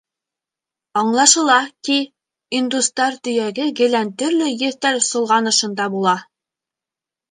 Аңлашыла 1.01 1.57
ки, 1.89 1.99
индустар 2.61 3.21
төйәге 3.29 3.69
гелән 3.83 4.13
төрлө 4.25 4.51
еҫтәр 4.67 5.03
солғанышында 5.13 5.93
була. 5.99 6.21